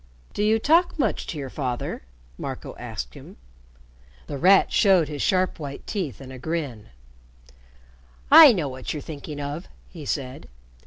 [0.33, 2.01] "Do you talk much to your father?"
[2.35, 3.37] Marco asked him.
[4.25, 6.87] The Rat showed his sharp white teeth in a grin.
[8.31, 10.47] "I know what you're thinking of," he said.